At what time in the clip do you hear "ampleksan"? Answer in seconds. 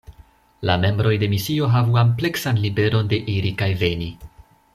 2.03-2.63